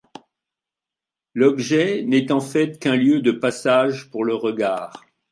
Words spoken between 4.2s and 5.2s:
le regard.